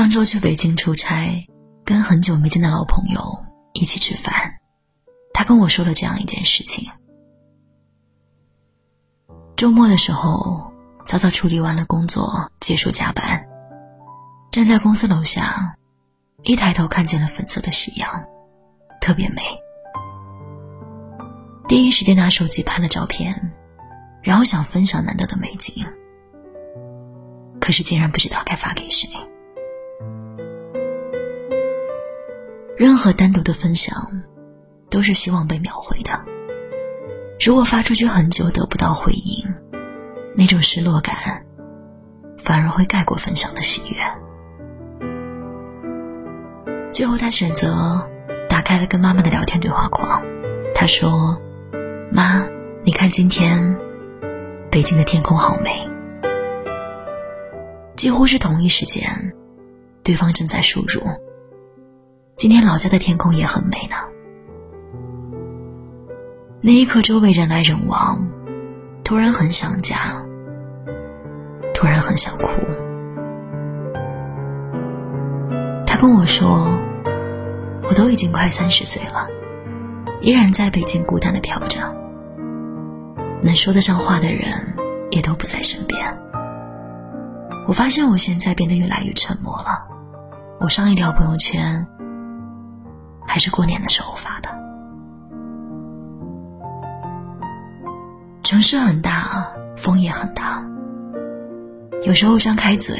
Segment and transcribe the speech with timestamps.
[0.00, 1.46] 上周去北京出差，
[1.84, 4.54] 跟很久没见的老朋友一起吃饭，
[5.34, 6.90] 他跟我说了这样一件事情：
[9.56, 10.72] 周末的时候，
[11.04, 13.46] 早早处理完了工作，结束加班，
[14.50, 15.76] 站在公司楼下，
[16.44, 18.24] 一抬头看见了粉色的夕阳，
[19.02, 19.42] 特别美。
[21.68, 23.52] 第一时间拿手机拍了照片，
[24.22, 25.86] 然后想分享难得的美景，
[27.60, 29.06] 可是竟然不知道该发给谁。
[32.80, 33.94] 任何单独的分享，
[34.88, 36.24] 都是希望被秒回的。
[37.38, 39.54] 如果发出去很久得不到回应，
[40.34, 41.44] 那种失落感，
[42.38, 43.98] 反而会盖过分享的喜悦。
[46.90, 48.08] 最后，他选择
[48.48, 50.22] 打开了跟妈妈的聊天对话框。
[50.74, 51.38] 他说
[52.10, 52.42] ：“妈，
[52.82, 53.76] 你看今天
[54.70, 55.86] 北京的天空好美。”
[57.94, 59.34] 几乎是同一时间，
[60.02, 61.02] 对方正在输入。
[62.40, 63.96] 今天老家的天空也很美呢。
[66.62, 68.26] 那一刻，周围人来人往，
[69.04, 70.24] 突然很想家，
[71.74, 72.46] 突然很想哭。
[75.86, 76.66] 他跟我说
[77.86, 79.28] ：“我都已经快三十岁了，
[80.22, 81.94] 依然在北京孤单的飘着，
[83.42, 84.48] 能说得上话的人
[85.10, 86.18] 也都不在身边。
[87.68, 89.84] 我发现我现在变得越来越沉默了。
[90.58, 91.86] 我上一条朋友圈。”
[93.30, 94.50] 还是过年的时候发的。
[98.42, 100.60] 城市很大，风也很大。
[102.02, 102.98] 有时候张开嘴，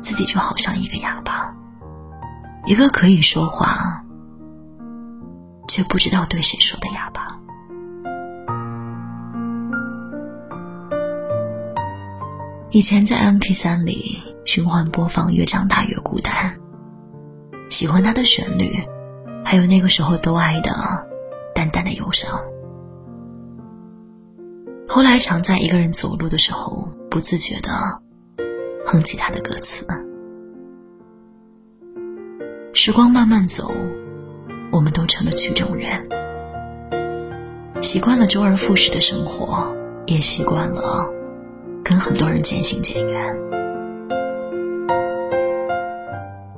[0.00, 1.54] 自己就好像一个哑巴，
[2.64, 4.04] 一个可以说话，
[5.68, 7.28] 却不知道对谁说的哑巴。
[12.72, 16.58] 以前在 M P 三里循环播放《越长大越孤单》，
[17.70, 18.84] 喜欢它的旋律。
[19.48, 20.72] 还有那个时候都爱的
[21.54, 22.28] 淡淡的忧伤。
[24.88, 27.70] 后来常在一个人走路的时候，不自觉的
[28.84, 29.86] 哼起他的歌词。
[32.72, 33.70] 时光慢慢走，
[34.72, 36.08] 我们都成了曲中人，
[37.80, 39.72] 习惯了周而复始的生活，
[40.06, 41.08] 也习惯了
[41.84, 43.36] 跟很多人渐行渐远。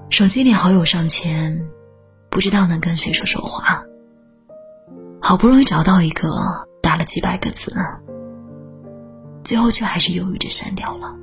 [0.09, 1.69] 手机里好友上千。
[2.31, 3.83] 不知道能跟谁说说话，
[5.21, 6.31] 好不容易找到一个，
[6.83, 7.75] 打了几百个字，
[9.43, 11.17] 最后却还是犹豫着删掉了，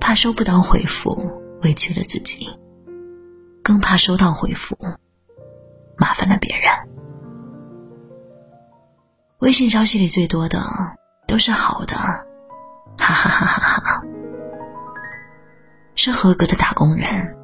[0.00, 2.48] 怕收不到回复委屈了自己，
[3.62, 4.76] 更怕收到回复
[5.96, 6.70] 麻烦了别人。
[9.38, 10.60] 微信消息里最多的
[11.26, 14.02] 都是好的，哈哈哈哈哈，
[15.94, 17.38] 是合格的打工人。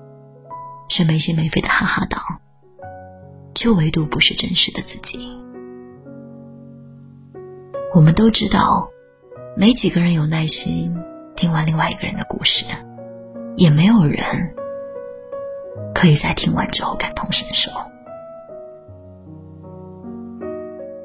[0.89, 2.19] 是没心没肺的哈哈道，
[3.55, 5.39] 却唯独不是真实的自己。
[7.95, 8.89] 我们都知道，
[9.57, 10.95] 没几个人有耐心
[11.37, 12.65] 听完另外一个人的故事，
[13.57, 14.23] 也没有人
[15.95, 17.71] 可以在听完之后感同身受。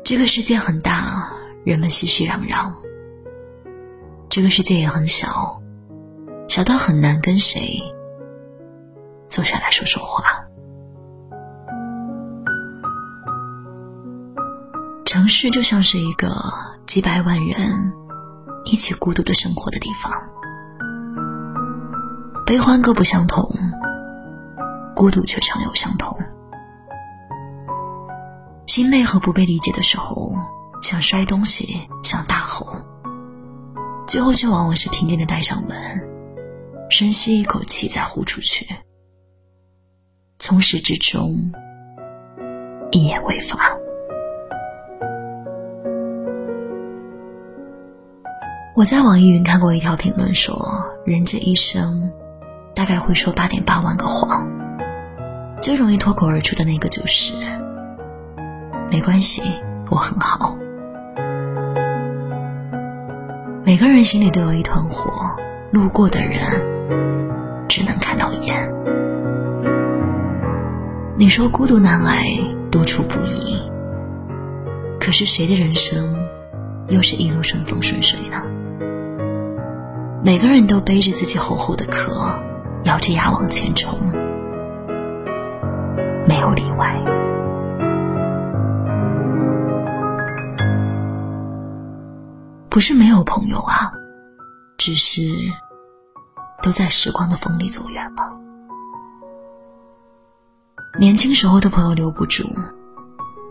[0.04, 1.32] 这个世界很大，
[1.64, 2.74] 人们熙熙攘攘；
[4.28, 5.62] 这个世界也很小，
[6.48, 7.82] 小到很难跟谁。
[9.34, 10.24] 坐下来说说话。
[15.04, 16.32] 城市就像是一个
[16.86, 17.92] 几百万人
[18.64, 20.14] 一起孤独的生活的地方，
[22.46, 23.52] 悲欢各不相同，
[24.96, 26.16] 孤独却常有相同。
[28.68, 30.36] 心累和不被理解的时候，
[30.84, 32.68] 想摔东西，想大吼，
[34.08, 35.76] 最后却往往是平静的带上门，
[36.92, 38.68] 深吸一口气，再呼出去。
[40.46, 41.54] 从始至终，
[42.92, 43.58] 一言未发。
[48.76, 52.12] 我在网易云看过一条评论，说人这一生
[52.76, 54.46] 大概会说八点八万个谎，
[55.62, 57.32] 最容易脱口而出的那个就是
[58.92, 59.42] 没关系，
[59.90, 60.58] 我很好。
[63.64, 65.10] 每个人心里都有一团火，
[65.72, 66.38] 路过的人
[71.16, 72.26] 你说孤独难挨，
[72.72, 73.62] 独处不易。
[75.00, 76.18] 可是谁的人生
[76.88, 78.42] 又是一路顺风顺水呢？
[80.24, 82.42] 每个人都背着自己厚厚的壳，
[82.86, 83.96] 咬着牙往前冲，
[86.28, 87.00] 没有例外。
[92.70, 93.94] 不是没有朋友啊，
[94.78, 95.22] 只是
[96.64, 98.34] 都在时光的风里走远了。
[101.00, 102.48] 年轻时候的朋友留不住，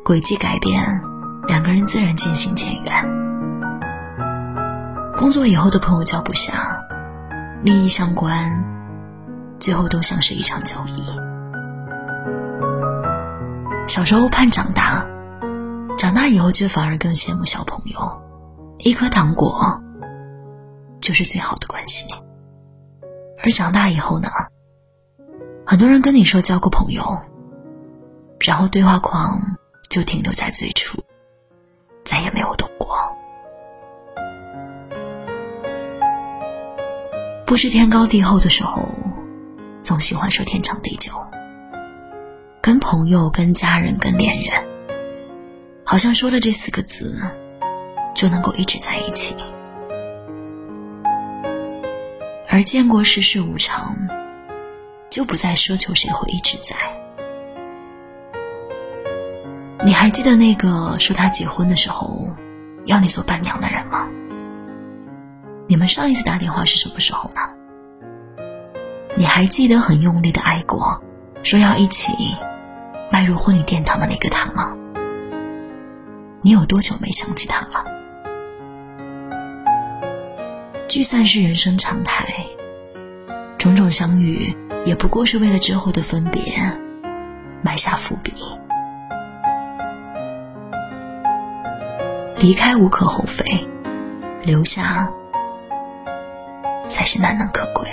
[0.05, 1.03] 轨迹改变，
[1.49, 2.93] 两个人自然渐行渐远。
[5.17, 6.79] 工作以后的朋友交不下，
[7.65, 8.65] 利益相关，
[9.59, 11.03] 最后都像是一场交易。
[13.89, 15.05] 小时候盼长大，
[15.99, 18.23] 长大以后却反而更羡慕小朋友，
[18.79, 19.83] 一颗糖果
[21.00, 22.06] 就是最好的关系。
[23.44, 24.29] 而长大以后呢，
[25.67, 27.03] 很多人跟你说交过朋友，
[28.44, 29.41] 然后对话框
[29.89, 31.03] 就停留在最初，
[32.05, 32.99] 再也没有动过。
[37.47, 38.89] 不知天高地厚的时候，
[39.81, 41.12] 总喜欢说天长地久。
[42.61, 44.65] 跟朋友、跟家人、跟恋人，
[45.85, 47.21] 好像说了这四个字，
[48.15, 49.37] 就能够一直在一起。
[52.49, 53.97] 而见过世事无常，
[55.11, 56.77] 就不再奢求谁会一直在。
[59.84, 62.31] 你还记得那个说他结婚的时候
[62.84, 64.06] 要你做伴娘的人吗？
[65.67, 67.40] 你们上一次打电话是什么时候呢？
[69.17, 71.02] 你还记得很用力的爱过，
[71.43, 72.12] 说要一起
[73.11, 74.73] 迈入婚礼殿堂的那个他吗？
[76.43, 77.84] 你有多久没想起他了？
[80.88, 82.25] 聚散是人生常态，
[83.58, 86.40] 种种相遇也不过是为了之后的分别
[87.62, 88.32] 埋下伏笔。
[92.43, 93.44] 离开无可厚非，
[94.43, 95.09] 留下
[96.89, 97.89] 才是难能可贵。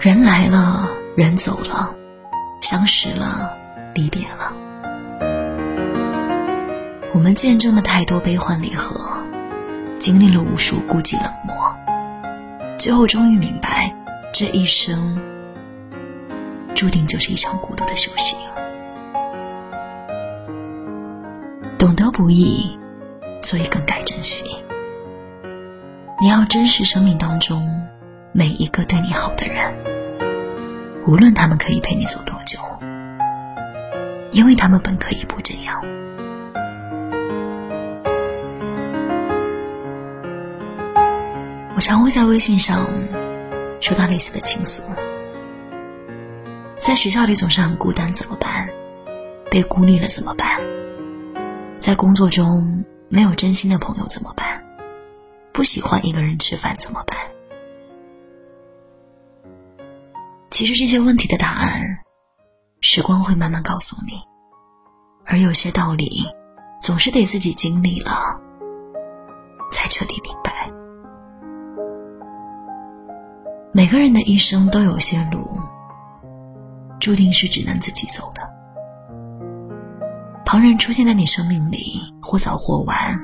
[0.00, 1.94] 人来了，人走了，
[2.62, 3.54] 相识了，
[3.94, 4.54] 离别了，
[7.12, 9.22] 我们见证了太多悲欢离合。
[9.98, 11.76] 经历了无数孤寂冷漠，
[12.78, 13.94] 最后终于明白，
[14.32, 15.20] 这一生
[16.74, 18.38] 注定就是一场孤独的修行。
[21.82, 22.78] 懂得不易，
[23.42, 24.44] 所以更该珍惜。
[26.20, 27.68] 你要珍视生命当中
[28.30, 29.74] 每一个对你好的人，
[31.08, 32.56] 无论他们可以陪你走多久，
[34.30, 35.82] 因为他们本可以不这样。
[41.74, 42.86] 我常会在微信上
[43.80, 44.84] 收到类似的倾诉，
[46.76, 48.68] 在学校里总是很孤单，怎么办？
[49.50, 50.60] 被孤立了怎么办？
[51.82, 54.62] 在工作中没有真心的朋友怎么办？
[55.52, 57.18] 不喜欢一个人吃饭怎么办？
[60.52, 61.98] 其实这些问题的答案，
[62.82, 64.12] 时光会慢慢告诉你，
[65.26, 66.24] 而有些道理，
[66.80, 68.40] 总是得自己经历了，
[69.72, 70.70] 才彻底明白。
[73.72, 75.44] 每个人的一生都有些路，
[77.00, 78.61] 注定是只能自己走的。
[80.52, 83.18] 旁人出现在你生命里，或早或晚，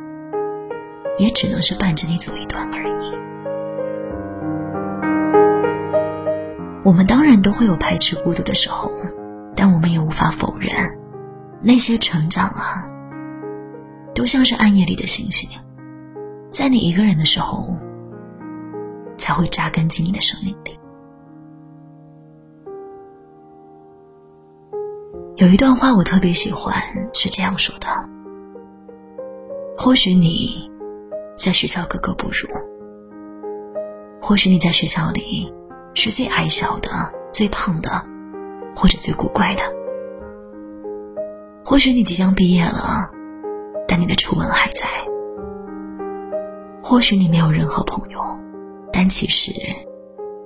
[1.18, 3.14] 也只能是伴着你走一段而已。
[6.82, 8.90] 我们当然都会有排斥孤独的时候，
[9.54, 10.70] 但我们也无法否认，
[11.60, 12.88] 那些成长啊，
[14.14, 15.50] 都像是暗夜里的星星，
[16.50, 17.76] 在你一个人的时候。
[19.18, 20.78] 才会扎根进你的生命里。
[25.38, 26.74] 有一段话我特别喜欢，
[27.12, 27.86] 是这样说的：
[29.76, 30.68] 或许你
[31.36, 32.48] 在学校格格不入，
[34.20, 35.48] 或许你在学校里
[35.94, 36.90] 是最矮小的、
[37.30, 37.88] 最胖的，
[38.74, 39.62] 或者最古怪的；
[41.64, 43.08] 或许你即将毕业了，
[43.86, 44.88] 但你的初吻还在；
[46.82, 48.18] 或许你没有任何朋友。
[48.92, 49.52] 但其实，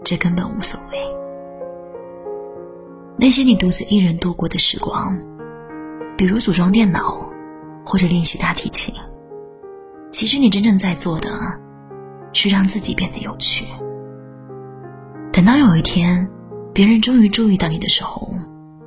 [0.04, 1.11] 这根本无所谓。
[3.22, 5.16] 那些你独自一人度过的时光，
[6.18, 7.30] 比如组装电脑，
[7.86, 8.92] 或者练习大提琴，
[10.10, 11.28] 其实你真正在做的，
[12.32, 13.64] 是让自己变得有趣。
[15.32, 16.28] 等到有一天，
[16.74, 18.28] 别人终于注意到你的时候，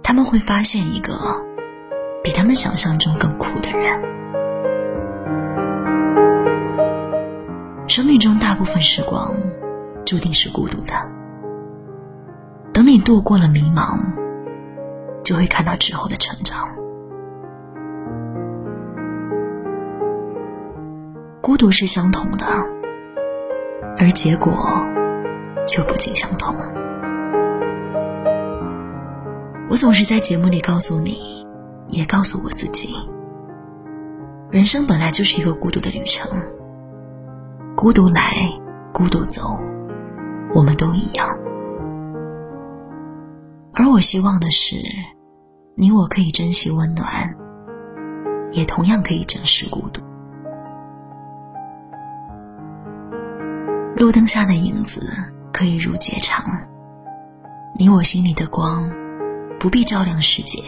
[0.04, 1.42] 他们会发现一个
[2.22, 3.98] 比他们想象中更酷的人。
[7.88, 9.34] 生命中大部分时光。
[10.04, 10.94] 注定是孤独的。
[12.72, 13.98] 等你度过了迷茫，
[15.26, 16.70] 就会看到之后的成长。
[21.42, 22.46] 孤独是相同的，
[23.98, 24.54] 而结果
[25.68, 26.56] 却不尽相同。
[29.70, 31.46] 我总是在节目里告诉你，
[31.88, 32.96] 也告诉我自己，
[34.50, 36.32] 人生本来就是一个孤独的旅程。
[37.76, 38.32] 孤独来。
[38.94, 39.60] 孤独走，
[40.54, 41.28] 我们都一样。
[43.74, 44.78] 而我希望的是，
[45.78, 47.36] 你我可以珍惜温暖，
[48.54, 50.02] 也同样可以正视孤独。
[53.98, 55.06] 路灯下的影子
[55.52, 56.46] 可以如结肠，
[57.78, 58.90] 你我心里的光
[59.60, 60.62] 不必照亮世界，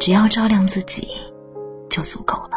[0.00, 1.06] 只要照亮自己
[1.90, 2.53] 就足够了。